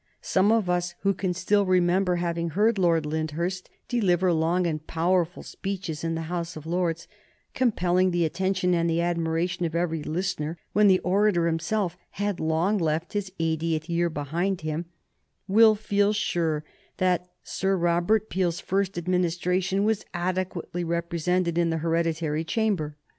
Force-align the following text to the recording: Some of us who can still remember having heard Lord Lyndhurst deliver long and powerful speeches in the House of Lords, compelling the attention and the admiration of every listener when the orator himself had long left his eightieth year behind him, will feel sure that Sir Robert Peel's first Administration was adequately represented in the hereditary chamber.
Some 0.23 0.51
of 0.51 0.67
us 0.67 0.95
who 1.01 1.13
can 1.13 1.31
still 1.35 1.63
remember 1.63 2.15
having 2.15 2.49
heard 2.49 2.79
Lord 2.79 3.05
Lyndhurst 3.05 3.69
deliver 3.87 4.33
long 4.33 4.65
and 4.65 4.87
powerful 4.87 5.43
speeches 5.43 6.03
in 6.03 6.15
the 6.15 6.23
House 6.23 6.55
of 6.55 6.65
Lords, 6.65 7.07
compelling 7.53 8.09
the 8.09 8.25
attention 8.25 8.73
and 8.73 8.89
the 8.89 8.99
admiration 8.99 9.63
of 9.63 9.75
every 9.75 10.01
listener 10.01 10.57
when 10.73 10.87
the 10.87 10.97
orator 11.01 11.45
himself 11.45 11.95
had 12.17 12.39
long 12.39 12.79
left 12.79 13.13
his 13.13 13.31
eightieth 13.39 13.89
year 13.91 14.09
behind 14.09 14.61
him, 14.61 14.85
will 15.47 15.75
feel 15.75 16.13
sure 16.13 16.63
that 16.97 17.29
Sir 17.43 17.77
Robert 17.77 18.27
Peel's 18.27 18.59
first 18.59 18.97
Administration 18.97 19.83
was 19.83 20.03
adequately 20.15 20.83
represented 20.83 21.59
in 21.59 21.69
the 21.69 21.77
hereditary 21.77 22.43
chamber. 22.43 22.97